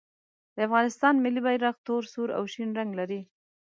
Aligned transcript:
د 0.55 0.57
افغانستان 0.67 1.13
ملي 1.23 1.41
بیرغ 1.45 1.75
تور، 1.85 2.03
سور 2.13 2.29
او 2.37 2.43
شین 2.53 2.69
رنګ 2.79 2.91
لري. 2.99 3.21